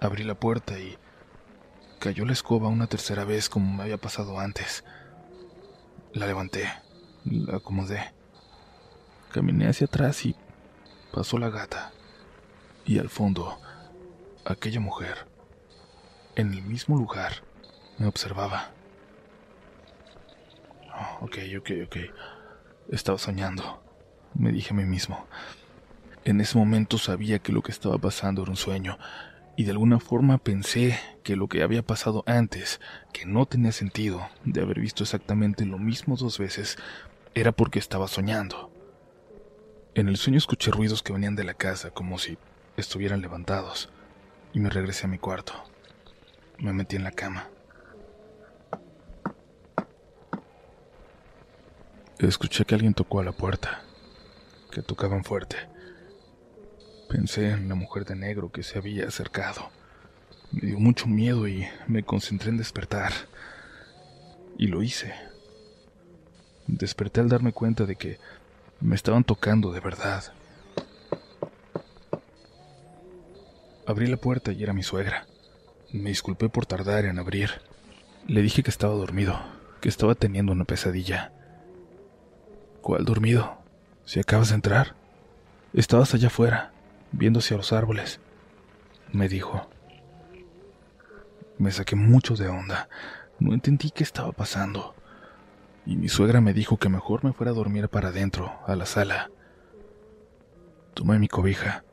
Abrí 0.00 0.24
la 0.24 0.34
puerta 0.34 0.76
y 0.80 0.98
cayó 2.00 2.24
la 2.24 2.32
escoba 2.32 2.66
una 2.66 2.88
tercera 2.88 3.24
vez 3.24 3.48
como 3.48 3.72
me 3.72 3.84
había 3.84 3.98
pasado 3.98 4.40
antes. 4.40 4.82
La 6.12 6.26
levanté, 6.26 6.68
la 7.24 7.58
acomodé. 7.58 8.12
Caminé 9.30 9.68
hacia 9.68 9.84
atrás 9.84 10.26
y 10.26 10.34
pasó 11.12 11.38
la 11.38 11.50
gata. 11.50 11.92
Y 12.84 12.98
al 12.98 13.10
fondo, 13.10 13.60
aquella 14.44 14.80
mujer 14.80 15.28
en 16.34 16.52
el 16.52 16.62
mismo 16.62 16.96
lugar, 16.96 17.44
me 17.96 18.08
observaba. 18.08 18.72
Oh, 20.92 21.26
ok, 21.26 21.38
ok, 21.60 21.70
ok. 21.86 21.96
Estaba 22.90 23.18
soñando, 23.18 23.80
me 24.34 24.50
dije 24.50 24.70
a 24.70 24.76
mí 24.76 24.84
mismo. 24.84 25.28
En 26.26 26.40
ese 26.40 26.58
momento 26.58 26.98
sabía 26.98 27.38
que 27.38 27.52
lo 27.52 27.62
que 27.62 27.70
estaba 27.70 27.98
pasando 27.98 28.42
era 28.42 28.50
un 28.50 28.56
sueño, 28.56 28.98
y 29.54 29.62
de 29.62 29.70
alguna 29.70 30.00
forma 30.00 30.38
pensé 30.38 30.98
que 31.22 31.36
lo 31.36 31.46
que 31.46 31.62
había 31.62 31.84
pasado 31.84 32.24
antes, 32.26 32.80
que 33.12 33.26
no 33.26 33.46
tenía 33.46 33.70
sentido 33.70 34.28
de 34.44 34.60
haber 34.60 34.80
visto 34.80 35.04
exactamente 35.04 35.64
lo 35.64 35.78
mismo 35.78 36.16
dos 36.16 36.38
veces, 36.38 36.78
era 37.36 37.52
porque 37.52 37.78
estaba 37.78 38.08
soñando. 38.08 38.72
En 39.94 40.08
el 40.08 40.16
sueño 40.16 40.38
escuché 40.38 40.72
ruidos 40.72 41.00
que 41.00 41.12
venían 41.12 41.36
de 41.36 41.44
la 41.44 41.54
casa 41.54 41.90
como 41.92 42.18
si 42.18 42.38
estuvieran 42.76 43.20
levantados, 43.20 43.88
y 44.52 44.58
me 44.58 44.68
regresé 44.68 45.06
a 45.06 45.10
mi 45.10 45.18
cuarto. 45.18 45.52
Me 46.58 46.72
metí 46.72 46.96
en 46.96 47.04
la 47.04 47.12
cama. 47.12 47.48
Escuché 52.18 52.64
que 52.64 52.74
alguien 52.74 52.94
tocó 52.94 53.20
a 53.20 53.24
la 53.24 53.30
puerta, 53.30 53.84
que 54.72 54.82
tocaban 54.82 55.22
fuerte. 55.22 55.75
Pensé 57.08 57.50
en 57.50 57.68
la 57.68 57.76
mujer 57.76 58.04
de 58.04 58.16
negro 58.16 58.50
que 58.50 58.64
se 58.64 58.78
había 58.78 59.06
acercado. 59.06 59.70
Me 60.50 60.68
dio 60.68 60.78
mucho 60.78 61.06
miedo 61.06 61.46
y 61.46 61.66
me 61.86 62.02
concentré 62.02 62.50
en 62.50 62.56
despertar. 62.56 63.12
Y 64.58 64.66
lo 64.66 64.82
hice. 64.82 65.14
Desperté 66.66 67.20
al 67.20 67.28
darme 67.28 67.52
cuenta 67.52 67.86
de 67.86 67.94
que 67.94 68.18
me 68.80 68.96
estaban 68.96 69.22
tocando 69.22 69.72
de 69.72 69.80
verdad. 69.80 70.32
Abrí 73.86 74.08
la 74.08 74.16
puerta 74.16 74.50
y 74.50 74.64
era 74.64 74.72
mi 74.72 74.82
suegra. 74.82 75.26
Me 75.92 76.08
disculpé 76.08 76.48
por 76.48 76.66
tardar 76.66 77.04
en 77.04 77.20
abrir. 77.20 77.50
Le 78.26 78.42
dije 78.42 78.64
que 78.64 78.70
estaba 78.70 78.94
dormido, 78.94 79.40
que 79.80 79.88
estaba 79.88 80.16
teniendo 80.16 80.50
una 80.50 80.64
pesadilla. 80.64 81.30
¿Cuál 82.82 83.04
dormido? 83.04 83.58
Si 84.04 84.18
acabas 84.18 84.48
de 84.48 84.56
entrar. 84.56 84.96
Estabas 85.72 86.14
allá 86.14 86.26
afuera, 86.26 86.72
viendo 87.16 87.40
hacia 87.40 87.56
los 87.56 87.72
árboles, 87.72 88.20
me 89.12 89.28
dijo. 89.28 89.68
Me 91.58 91.70
saqué 91.70 91.96
mucho 91.96 92.36
de 92.36 92.48
onda. 92.48 92.88
No 93.38 93.54
entendí 93.54 93.90
qué 93.90 94.02
estaba 94.02 94.32
pasando. 94.32 94.94
Y 95.86 95.96
mi 95.96 96.08
suegra 96.08 96.40
me 96.40 96.52
dijo 96.52 96.78
que 96.78 96.88
mejor 96.88 97.24
me 97.24 97.32
fuera 97.32 97.52
a 97.52 97.54
dormir 97.54 97.88
para 97.88 98.08
adentro, 98.08 98.52
a 98.66 98.76
la 98.76 98.86
sala. 98.86 99.30
Tomé 100.94 101.18
mi 101.18 101.28
cobija. 101.28 101.84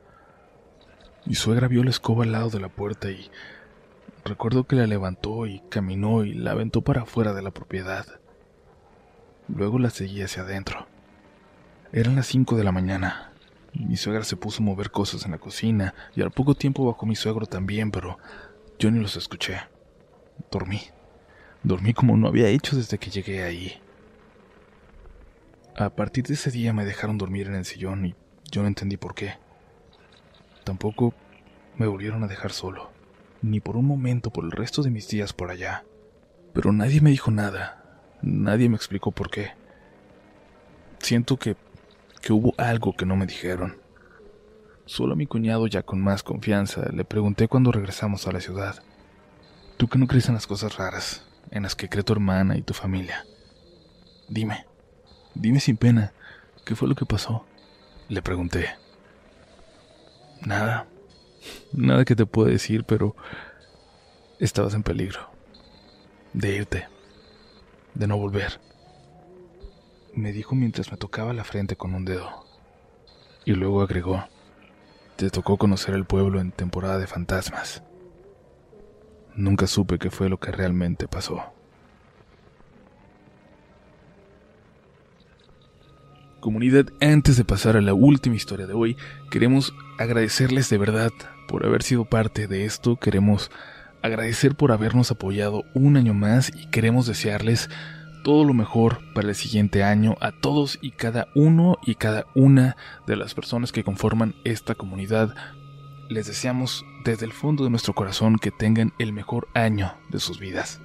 Mi 1.25 1.36
suegra 1.36 1.68
vio 1.68 1.84
la 1.84 1.92
escoba 1.92 2.24
al 2.24 2.32
lado 2.32 2.50
de 2.50 2.60
la 2.60 2.70
puerta 2.70 3.10
y 3.10 3.30
Recuerdo 4.25 4.63
que 4.65 4.77
la 4.77 4.88
levantó 4.88 5.48
y 5.48 5.62
caminó 5.70 6.24
y 6.24 6.34
la 6.34 6.51
aventó 6.51 6.82
para 6.82 7.01
afuera 7.01 7.34
de 7.34 7.42
la 7.42 7.51
propiedad. 7.51 8.06
Luego 9.50 9.80
la 9.80 9.89
seguí 9.89 10.22
hacia 10.22 10.44
adentro. 10.44 10.88
Eran 11.92 12.15
las 12.15 12.27
cinco 12.27 12.56
de 12.56 12.63
la 12.63 12.72
mañana. 12.72 13.33
Mi 13.74 13.98
suegra 13.98 14.24
se 14.24 14.36
puso 14.36 14.62
a 14.62 14.65
mover 14.65 14.92
cosas 14.92 15.25
en 15.25 15.32
la 15.32 15.39
cocina 15.39 15.94
y 16.15 16.22
al 16.22 16.32
poco 16.32 16.56
tiempo 16.56 16.86
bajó 16.86 17.06
mi 17.06 17.15
suegro 17.15 17.46
también, 17.46 17.92
pero 17.92 18.18
yo 18.80 18.92
ni 18.92 19.00
los 19.00 19.15
escuché. 19.18 19.62
Dormí. 20.51 20.82
Dormí 21.63 21.94
como 21.94 22.18
no 22.18 22.27
había 22.27 22.50
hecho 22.50 22.75
desde 22.75 22.98
que 22.98 23.10
llegué 23.10 23.44
ahí. 23.44 23.82
A 25.75 25.89
partir 25.89 26.25
de 26.25 26.36
ese 26.36 26.51
día 26.51 26.74
me 26.74 26.86
dejaron 26.86 27.18
dormir 27.18 27.48
en 27.48 27.56
el 27.56 27.65
sillón 27.65 28.06
y 28.06 28.15
yo 28.51 28.62
no 28.62 28.68
entendí 28.68 28.98
por 28.98 29.15
qué. 29.15 29.36
Tampoco 30.63 31.13
me 31.77 31.88
volvieron 31.88 32.24
a 32.24 32.27
dejar 32.27 32.51
solo 32.51 32.94
ni 33.44 33.60
por 33.60 33.75
un 33.75 33.86
momento 33.86 34.32
por 34.32 34.46
el 34.46 34.51
resto 34.51 34.82
de 34.82 34.89
mis 34.89 35.08
días 35.08 35.34
por 35.34 35.51
allá. 35.51 35.84
Pero 36.53 36.72
nadie 36.72 37.01
me 37.01 37.12
dijo 37.12 37.30
nada, 37.30 37.84
nadie 38.22 38.70
me 38.70 38.77
explicó 38.77 39.12
por 39.12 39.30
qué. 39.30 39.51
Siento 41.00 41.38
que, 41.38 41.58
que 42.24 42.32
hubo 42.34 42.56
algo 42.58 42.96
que 42.96 43.06
no 43.06 43.18
me 43.18 43.27
dijeron. 43.27 43.77
Solo 44.86 45.13
a 45.13 45.15
mi 45.15 45.27
cuñado, 45.27 45.68
ya 45.68 45.84
con 45.84 46.01
más 46.01 46.24
confianza, 46.24 46.89
le 46.94 47.03
pregunté 47.03 47.50
cuando 47.50 47.72
regresamos 47.72 48.25
a 48.25 48.32
la 48.32 48.39
ciudad. 48.39 48.82
Tú 49.77 49.89
que 49.89 50.00
no 50.00 50.08
crees 50.08 50.30
en 50.30 50.36
las 50.36 50.48
cosas 50.48 50.77
raras, 50.77 51.27
en 51.51 51.63
las 51.63 51.75
que 51.75 51.89
cree 51.89 52.03
tu 52.03 52.13
hermana 52.13 52.58
y 52.58 52.62
tu 52.62 52.74
familia. 52.74 53.25
Dime, 54.30 54.65
dime 55.36 55.60
sin 55.60 55.75
pena, 55.75 56.13
¿qué 56.65 56.75
fue 56.75 56.88
lo 56.88 56.96
que 56.96 57.06
pasó? 57.06 57.46
Le 58.08 58.22
pregunté. 58.22 58.70
Nada, 60.42 60.88
Nada 61.74 62.06
que 62.06 62.15
te 62.15 62.25
pueda 62.25 62.51
decir, 62.51 62.86
pero 62.86 63.15
estabas 64.39 64.74
en 64.74 64.84
peligro. 64.84 65.30
De 66.34 66.56
irte. 66.56 66.88
De 67.94 68.08
no 68.08 68.18
volver. 68.18 68.60
Me 70.15 70.32
dijo 70.32 70.53
mientras 70.53 70.91
me 70.91 70.98
tocaba 70.98 71.34
la 71.34 71.43
frente 71.43 71.75
con 71.75 71.96
un 71.96 72.05
dedo. 72.05 72.46
Y 73.46 73.53
luego 73.53 73.82
agregó, 73.82 74.24
te 75.15 75.32
tocó 75.32 75.58
conocer 75.58 75.96
el 75.96 76.05
pueblo 76.05 76.39
en 76.39 76.51
temporada 76.51 77.00
de 77.00 77.08
fantasmas. 77.08 77.82
Nunca 79.36 79.65
supe 79.65 79.98
qué 79.98 80.12
fue 80.12 80.29
lo 80.29 80.39
que 80.39 80.51
realmente 80.51 81.08
pasó. 81.08 81.43
Comunidad, 86.39 86.86
antes 87.01 87.38
de 87.38 87.46
pasar 87.46 87.75
a 87.75 87.82
la 87.82 87.96
última 87.96 88.36
historia 88.36 88.67
de 88.67 88.74
hoy, 88.74 88.98
queremos 89.32 89.74
agradecerles 89.98 90.70
de 90.70 90.77
verdad 90.77 91.12
por 91.48 91.65
haber 91.65 91.82
sido 91.82 92.05
parte 92.05 92.48
de 92.48 92.65
esto, 92.65 92.98
queremos 92.98 93.50
agradecer 94.03 94.55
por 94.55 94.72
habernos 94.72 95.10
apoyado 95.10 95.63
un 95.74 95.98
año 95.98 96.13
más 96.13 96.51
y 96.53 96.67
queremos 96.70 97.08
desearles 97.08 97.70
todo 98.24 98.46
lo 98.46 98.53
mejor 98.53 99.01
para 99.13 99.27
el 99.27 99.36
siguiente 99.36 99.84
año 99.84 100.15
a 100.22 100.32
todos 100.32 100.80
y 100.82 100.92
cada 100.92 101.27
uno 101.36 101.77
y 101.86 101.96
cada 101.96 102.25
una 102.34 102.77
de 103.06 103.18
las 103.18 103.34
personas 103.34 103.72
que 103.72 103.84
conforman 103.84 104.34
esta 104.46 104.75
comunidad. 104.75 105.36
Les 106.10 106.27
deseamos 106.27 106.86
desde 107.03 107.25
el 107.25 107.34
fondo 107.34 107.65
de 107.65 107.70
nuestro 107.70 107.94
corazón 107.94 108.38
que 108.38 108.51
tengan 108.51 108.94
el 108.98 109.13
mejor 109.13 109.48
año 109.53 109.94
de 110.10 110.20
sus 110.20 110.39
vidas. 110.39 110.80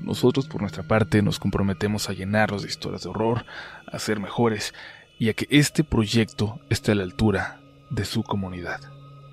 Nosotros 0.00 0.46
por 0.46 0.60
nuestra 0.60 0.84
parte 0.84 1.22
nos 1.22 1.38
comprometemos 1.38 2.08
a 2.08 2.12
llenarlos 2.12 2.62
de 2.62 2.68
historias 2.68 3.02
de 3.02 3.10
horror, 3.10 3.44
a 3.90 3.98
ser 3.98 4.20
mejores 4.20 4.72
y 5.18 5.28
a 5.28 5.34
que 5.34 5.46
este 5.50 5.82
proyecto 5.82 6.60
esté 6.70 6.92
a 6.92 6.94
la 6.94 7.02
altura 7.02 7.60
de 7.90 8.04
su 8.04 8.22
comunidad, 8.22 8.80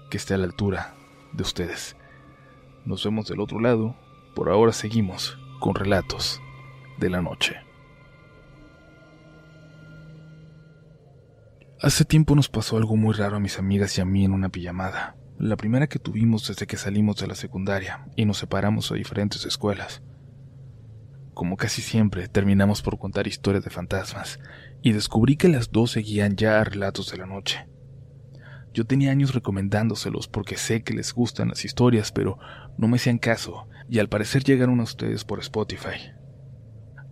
que 0.09 0.17
esté 0.17 0.33
a 0.33 0.37
la 0.37 0.45
altura 0.45 0.95
de 1.33 1.43
ustedes. 1.43 1.95
Nos 2.85 3.03
vemos 3.03 3.27
del 3.27 3.39
otro 3.39 3.59
lado, 3.59 3.95
por 4.33 4.49
ahora 4.49 4.73
seguimos 4.73 5.37
con 5.59 5.75
relatos 5.75 6.41
de 6.99 7.09
la 7.09 7.21
noche. 7.21 7.55
Hace 11.81 12.05
tiempo 12.05 12.33
nos 12.33 12.47
pasó 12.47 12.77
algo 12.77 12.95
muy 12.95 13.13
raro 13.13 13.35
a 13.35 13.39
mis 13.41 13.59
amigas 13.59 13.97
y 13.97 14.01
a 14.01 14.05
mí 14.05 14.23
en 14.23 14.31
una 14.31 14.47
pijamada, 14.47 15.17
la 15.37 15.57
primera 15.57 15.87
que 15.87 15.99
tuvimos 15.99 16.47
desde 16.47 16.65
que 16.65 16.77
salimos 16.77 17.17
de 17.17 17.27
la 17.27 17.35
secundaria 17.35 18.07
y 18.15 18.23
nos 18.23 18.37
separamos 18.37 18.89
a 18.91 18.95
diferentes 18.95 19.45
escuelas. 19.45 20.01
Como 21.33 21.57
casi 21.57 21.81
siempre, 21.81 22.27
terminamos 22.27 22.81
por 22.81 22.99
contar 22.99 23.27
historias 23.27 23.63
de 23.63 23.69
fantasmas, 23.69 24.39
y 24.81 24.91
descubrí 24.91 25.35
que 25.35 25.49
las 25.49 25.71
dos 25.71 25.91
seguían 25.91 26.35
ya 26.35 26.61
a 26.61 26.63
relatos 26.63 27.11
de 27.11 27.17
la 27.17 27.25
noche. 27.25 27.67
Yo 28.73 28.85
tenía 28.85 29.11
años 29.11 29.33
recomendándoselos 29.33 30.27
porque 30.27 30.57
sé 30.57 30.83
que 30.83 30.93
les 30.93 31.13
gustan 31.13 31.49
las 31.49 31.65
historias, 31.65 32.11
pero 32.11 32.39
no 32.77 32.87
me 32.87 32.97
hacían 32.97 33.17
caso, 33.17 33.67
y 33.89 33.99
al 33.99 34.09
parecer 34.09 34.43
llegaron 34.43 34.79
a 34.79 34.83
ustedes 34.83 35.25
por 35.25 35.39
Spotify. 35.39 36.13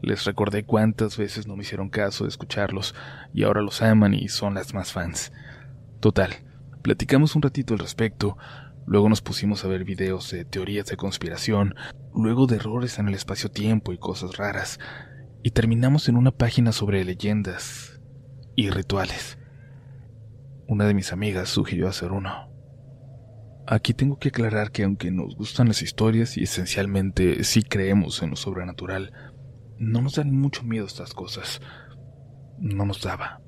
Les 0.02 0.26
recordé 0.26 0.64
cuántas 0.64 1.18
veces 1.18 1.48
no 1.48 1.56
me 1.56 1.62
hicieron 1.62 1.90
caso 1.90 2.24
de 2.24 2.30
escucharlos, 2.30 2.96
y 3.34 3.44
ahora 3.44 3.62
los 3.62 3.82
aman 3.82 4.14
y 4.14 4.30
son 4.30 4.56
las 4.56 4.74
más 4.74 4.92
fans. 4.92 5.32
Total, 6.00 6.32
platicamos 6.82 7.36
un 7.36 7.44
ratito 7.44 7.74
al 7.74 7.80
respecto, 7.80 8.38
luego 8.88 9.10
nos 9.10 9.22
pusimos 9.22 9.64
a 9.64 9.68
ver 9.68 9.84
videos 9.84 10.32
de 10.32 10.44
teorías 10.44 10.88
de 10.88 10.98
conspiración, 10.98 11.76
luego 12.16 12.48
de 12.48 12.56
errores 12.56 12.98
en 12.98 13.08
el 13.08 13.14
espacio-tiempo 13.14 13.94
y 13.94 14.00
cosas 14.00 14.38
raras, 14.38 14.80
y 15.44 15.52
terminamos 15.52 16.10
en 16.10 16.18
una 16.18 16.32
página 16.32 16.72
sobre 16.72 17.06
leyendas 17.06 18.02
y 18.56 18.70
rituales. 18.70 19.38
Una 20.68 20.86
de 20.86 20.94
mis 20.94 21.14
amigas 21.14 21.50
sugirió 21.50 21.88
hacer 21.88 22.12
uno. 22.12 22.50
Aquí 23.68 23.94
tengo 23.94 24.18
que 24.18 24.30
aclarar 24.30 24.72
que 24.72 24.84
aunque 24.84 25.12
nos 25.12 25.36
gustan 25.36 25.68
las 25.68 25.82
historias 25.82 26.36
y 26.38 26.44
esencialmente 26.44 27.44
sí 27.44 27.62
creemos 27.62 28.22
en 28.24 28.32
lo 28.32 28.36
sobrenatural, 28.36 29.14
no 29.82 30.04
nos 30.04 30.14
dan 30.14 30.32
mucho 30.32 30.62
miedo 30.64 30.86
estas 30.86 31.16
cosas. 31.16 31.60
No 32.60 32.86
nos 32.86 33.02
daba. 33.02 33.42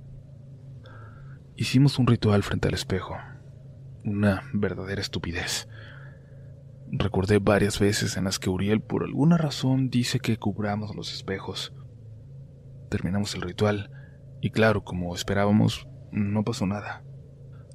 Hicimos 1.56 2.00
un 2.00 2.08
ritual 2.08 2.42
frente 2.42 2.68
al 2.68 2.74
espejo. 2.74 3.16
Una 4.04 4.42
verdadera 4.52 5.00
estupidez. 5.00 5.68
Recordé 6.92 7.38
varias 7.38 7.80
veces 7.80 8.18
en 8.18 8.24
las 8.24 8.40
que 8.40 8.50
Uriel 8.50 8.82
por 8.82 9.04
alguna 9.04 9.38
razón 9.38 9.92
dice 9.92 10.20
que 10.20 10.38
cubramos 10.38 10.96
los 10.96 11.14
espejos. 11.14 11.72
Terminamos 12.90 13.36
el 13.36 13.44
ritual 13.44 13.92
y 14.42 14.50
claro, 14.50 14.84
como 14.84 15.14
esperábamos, 15.14 15.88
no 16.12 16.44
pasó 16.44 16.66
nada. 16.66 17.04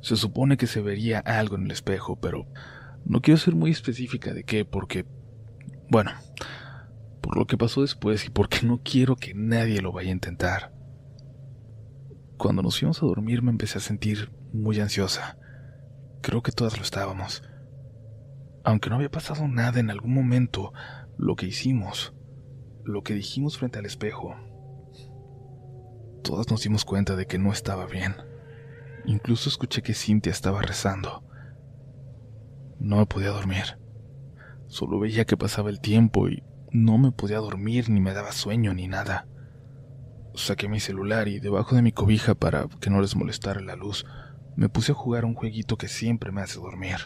Se 0.03 0.17
supone 0.17 0.57
que 0.57 0.67
se 0.67 0.81
vería 0.81 1.21
algo 1.21 1.55
en 1.55 1.67
el 1.67 1.71
espejo, 1.71 2.19
pero 2.21 2.49
no 3.05 3.21
quiero 3.21 3.39
ser 3.39 3.55
muy 3.55 3.71
específica 3.71 4.35
de 4.35 4.43
qué, 4.43 4.65
porque, 4.65 5.07
bueno, 5.91 6.11
por 7.29 7.37
lo 7.37 7.47
que 7.47 7.59
pasó 7.59 7.83
después 7.83 8.25
y 8.25 8.31
porque 8.31 8.61
no 8.63 8.81
quiero 8.83 9.15
que 9.15 9.35
nadie 9.35 9.83
lo 9.83 9.93
vaya 9.93 10.09
a 10.09 10.15
intentar. 10.15 10.73
Cuando 12.39 12.63
nos 12.63 12.79
fuimos 12.79 13.03
a 13.03 13.07
dormir 13.07 13.43
me 13.43 13.51
empecé 13.51 13.77
a 13.77 13.83
sentir 13.83 14.33
muy 14.55 14.81
ansiosa. 14.81 15.37
Creo 16.23 16.43
que 16.43 16.53
todas 16.53 16.79
lo 16.79 16.83
estábamos. 16.83 17.43
Aunque 18.65 18.89
no 18.89 18.97
había 18.97 19.11
pasado 19.11 19.47
nada 19.47 19.79
en 19.79 19.91
algún 19.91 20.15
momento, 20.15 20.73
lo 21.19 21.37
que 21.37 21.45
hicimos, 21.45 22.15
lo 22.83 23.03
que 23.03 23.13
dijimos 23.13 23.59
frente 23.59 23.79
al 23.79 23.85
espejo, 23.85 24.35
todas 26.25 26.51
nos 26.51 26.63
dimos 26.63 26.87
cuenta 26.87 27.15
de 27.15 27.27
que 27.27 27.39
no 27.39 27.53
estaba 27.53 27.85
bien. 27.85 28.17
Incluso 29.05 29.51
escuché 29.51 29.83
que 29.83 29.93
Cintia 29.93 30.33
estaba 30.33 30.63
rezando. 30.63 31.23
No 32.79 32.97
me 32.97 33.05
podía 33.05 33.29
dormir. 33.29 33.79
Solo 34.67 34.99
veía 34.99 35.27
que 35.27 35.37
pasaba 35.37 35.69
el 35.69 35.83
tiempo 35.83 36.31
y 36.31 36.43
no 36.71 36.99
me 36.99 37.13
podía 37.13 37.39
dormir 37.39 37.89
ni 37.89 38.01
me 38.01 38.13
daba 38.13 38.33
sueño 38.33 38.75
ni 38.75 38.89
nada. 38.89 39.27
Saqué 40.35 40.69
mi 40.69 40.81
celular 40.81 41.29
y 41.29 41.41
debajo 41.41 41.75
de 41.75 41.83
mi 41.83 41.93
cobija 41.93 42.35
para 42.35 42.67
que 42.81 42.91
no 42.91 43.01
les 43.01 43.17
molestara 43.17 43.61
la 43.61 43.77
luz, 43.77 44.07
me 44.57 44.69
puse 44.69 44.93
a 44.93 44.95
jugar 44.95 45.25
un 45.25 45.35
jueguito 45.35 45.77
que 45.77 45.89
siempre 45.89 46.33
me 46.33 46.43
hace 46.43 46.59
dormir. 46.59 46.97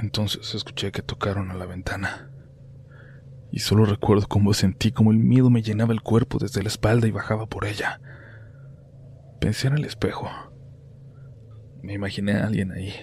Entonces 0.00 0.54
escuché 0.54 0.90
que 0.90 1.02
tocaron 1.02 1.50
a 1.50 1.54
la 1.54 1.66
ventana 1.66 2.32
y 3.52 3.60
solo 3.60 3.84
recuerdo 3.84 4.26
cómo 4.26 4.54
sentí 4.54 4.90
como 4.90 5.12
el 5.12 5.18
miedo 5.18 5.50
me 5.50 5.62
llenaba 5.62 5.92
el 5.92 6.00
cuerpo 6.00 6.38
desde 6.38 6.62
la 6.62 6.68
espalda 6.68 7.06
y 7.06 7.10
bajaba 7.10 7.46
por 7.46 7.66
ella. 7.66 8.00
Pensé 9.40 9.68
en 9.68 9.74
el 9.74 9.84
espejo. 9.84 10.28
Me 11.82 11.94
imaginé 11.94 12.34
a 12.34 12.46
alguien 12.46 12.70
ahí, 12.70 12.94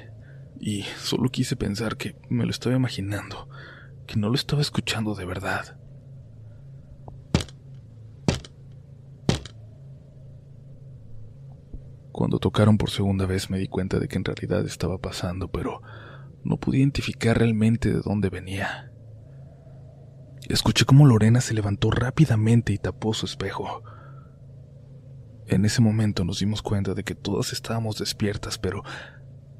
y 0.57 0.83
solo 0.97 1.29
quise 1.29 1.55
pensar 1.55 1.97
que 1.97 2.15
me 2.29 2.45
lo 2.45 2.51
estaba 2.51 2.75
imaginando, 2.75 3.49
que 4.07 4.15
no 4.15 4.29
lo 4.29 4.35
estaba 4.35 4.61
escuchando 4.61 5.15
de 5.15 5.25
verdad. 5.25 5.77
Cuando 12.13 12.39
tocaron 12.39 12.77
por 12.77 12.89
segunda 12.89 13.25
vez 13.25 13.49
me 13.49 13.57
di 13.57 13.67
cuenta 13.67 13.99
de 13.99 14.07
que 14.07 14.17
en 14.17 14.25
realidad 14.25 14.65
estaba 14.65 14.97
pasando, 14.97 15.49
pero 15.49 15.81
no 16.43 16.57
pude 16.57 16.77
identificar 16.77 17.37
realmente 17.37 17.91
de 17.91 18.01
dónde 18.01 18.29
venía. 18.29 18.91
Escuché 20.47 20.85
cómo 20.85 21.05
Lorena 21.05 21.41
se 21.41 21.53
levantó 21.53 21.91
rápidamente 21.91 22.73
y 22.73 22.77
tapó 22.77 23.13
su 23.13 23.25
espejo. 23.25 23.83
En 25.49 25.65
ese 25.65 25.81
momento 25.81 26.23
nos 26.23 26.39
dimos 26.39 26.61
cuenta 26.61 26.93
de 26.93 27.03
que 27.03 27.15
todas 27.15 27.53
estábamos 27.53 27.97
despiertas, 27.97 28.59
pero 28.59 28.83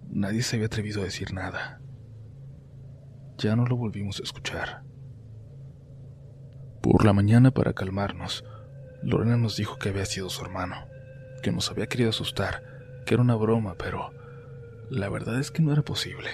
nadie 0.07 0.43
se 0.43 0.55
había 0.55 0.67
atrevido 0.67 1.01
a 1.01 1.05
decir 1.05 1.33
nada. 1.33 1.81
Ya 3.39 3.55
no 3.55 3.65
lo 3.65 3.75
volvimos 3.75 4.19
a 4.19 4.23
escuchar. 4.23 4.83
Por 6.83 7.05
la 7.05 7.13
mañana, 7.13 7.49
para 7.49 7.73
calmarnos, 7.73 8.45
Lorena 9.01 9.35
nos 9.35 9.57
dijo 9.57 9.79
que 9.79 9.89
había 9.89 10.05
sido 10.05 10.29
su 10.29 10.45
hermano, 10.45 10.75
que 11.41 11.51
nos 11.51 11.71
había 11.71 11.87
querido 11.87 12.11
asustar, 12.11 12.61
que 13.07 13.15
era 13.15 13.23
una 13.23 13.35
broma, 13.35 13.75
pero 13.75 14.11
la 14.91 15.09
verdad 15.09 15.39
es 15.39 15.49
que 15.49 15.63
no 15.63 15.73
era 15.73 15.81
posible. 15.81 16.29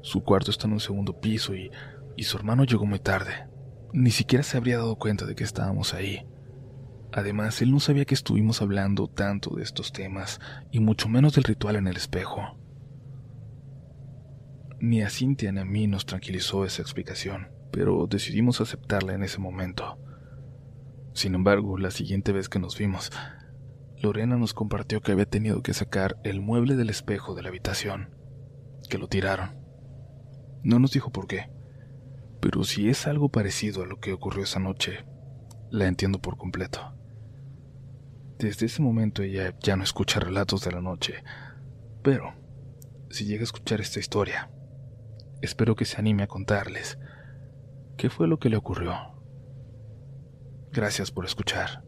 Su 0.00 0.24
cuarto 0.24 0.50
está 0.50 0.66
en 0.68 0.72
un 0.72 0.80
segundo 0.80 1.20
piso 1.20 1.54
y, 1.54 1.70
y 2.16 2.22
su 2.22 2.38
hermano 2.38 2.64
llegó 2.64 2.86
muy 2.86 2.98
tarde. 2.98 3.46
Ni 3.92 4.10
siquiera 4.10 4.42
se 4.42 4.56
habría 4.56 4.78
dado 4.78 4.96
cuenta 4.96 5.26
de 5.26 5.34
que 5.34 5.44
estábamos 5.44 5.92
ahí. 5.92 6.26
Además, 7.16 7.62
él 7.62 7.70
no 7.70 7.78
sabía 7.78 8.04
que 8.06 8.14
estuvimos 8.14 8.60
hablando 8.60 9.06
tanto 9.06 9.54
de 9.54 9.62
estos 9.62 9.92
temas, 9.92 10.40
y 10.72 10.80
mucho 10.80 11.08
menos 11.08 11.34
del 11.34 11.44
ritual 11.44 11.76
en 11.76 11.86
el 11.86 11.96
espejo. 11.96 12.58
Ni 14.80 15.00
a 15.00 15.08
Cintia 15.08 15.52
ni 15.52 15.60
a 15.60 15.64
mí 15.64 15.86
nos 15.86 16.06
tranquilizó 16.06 16.64
esa 16.64 16.82
explicación, 16.82 17.52
pero 17.70 18.08
decidimos 18.08 18.60
aceptarla 18.60 19.14
en 19.14 19.22
ese 19.22 19.38
momento. 19.38 19.96
Sin 21.12 21.36
embargo, 21.36 21.78
la 21.78 21.92
siguiente 21.92 22.32
vez 22.32 22.48
que 22.48 22.58
nos 22.58 22.76
vimos, 22.76 23.12
Lorena 24.02 24.36
nos 24.36 24.52
compartió 24.52 25.00
que 25.00 25.12
había 25.12 25.26
tenido 25.26 25.62
que 25.62 25.72
sacar 25.72 26.16
el 26.24 26.40
mueble 26.40 26.74
del 26.74 26.90
espejo 26.90 27.36
de 27.36 27.42
la 27.42 27.50
habitación, 27.50 28.10
que 28.90 28.98
lo 28.98 29.06
tiraron. 29.06 29.56
No 30.64 30.80
nos 30.80 30.90
dijo 30.90 31.12
por 31.12 31.28
qué, 31.28 31.48
pero 32.40 32.64
si 32.64 32.88
es 32.88 33.06
algo 33.06 33.28
parecido 33.28 33.84
a 33.84 33.86
lo 33.86 34.00
que 34.00 34.12
ocurrió 34.12 34.42
esa 34.42 34.58
noche, 34.58 35.04
la 35.70 35.86
entiendo 35.86 36.18
por 36.18 36.36
completo. 36.36 36.92
Desde 38.38 38.66
ese 38.66 38.82
momento 38.82 39.22
ella 39.22 39.54
ya 39.60 39.76
no 39.76 39.84
escucha 39.84 40.20
relatos 40.20 40.64
de 40.64 40.72
la 40.72 40.80
noche, 40.80 41.22
pero 42.02 42.34
si 43.10 43.24
llega 43.24 43.42
a 43.42 43.44
escuchar 43.44 43.80
esta 43.80 44.00
historia, 44.00 44.50
espero 45.40 45.76
que 45.76 45.84
se 45.84 45.98
anime 45.98 46.24
a 46.24 46.26
contarles 46.26 46.98
qué 47.96 48.10
fue 48.10 48.26
lo 48.26 48.38
que 48.38 48.48
le 48.48 48.56
ocurrió. 48.56 48.94
Gracias 50.72 51.10
por 51.10 51.24
escuchar. 51.24 51.84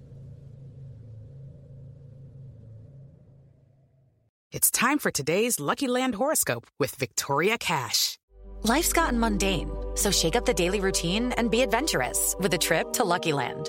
It's 4.52 4.70
time 4.70 4.98
for 4.98 5.10
today's 5.10 5.58
Lucky 5.58 5.88
Land 5.88 6.14
horoscope 6.14 6.66
with 6.78 6.94
Victoria 6.94 7.58
Cash. 7.58 8.16
Life's 8.62 8.92
gotten 8.92 9.18
mundane, 9.18 9.70
so 9.96 10.10
shake 10.10 10.36
up 10.36 10.46
the 10.46 10.54
daily 10.54 10.80
routine 10.80 11.32
and 11.32 11.50
be 11.50 11.62
adventurous 11.62 12.34
with 12.38 12.54
a 12.54 12.58
trip 12.58 12.92
to 12.94 13.04
Lucky 13.04 13.32
Land. 13.32 13.68